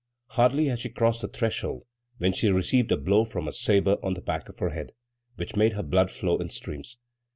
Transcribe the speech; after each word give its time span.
Hardly 0.29 0.65
had 0.65 0.79
she 0.79 0.89
crossed 0.89 1.21
the 1.21 1.27
threshold 1.27 1.83
when 2.17 2.33
she 2.33 2.49
received 2.49 2.91
a 2.91 2.97
blow 2.97 3.23
from 3.23 3.47
a 3.47 3.53
sabre 3.53 3.97
on 4.01 4.15
the 4.15 4.21
back 4.23 4.49
of 4.49 4.57
her 4.57 4.69
head, 4.71 4.93
which 5.35 5.55
made 5.55 5.73
her 5.73 5.83
blood 5.83 6.09
flow 6.09 6.39
in 6.39 6.49
streams. 6.49 6.97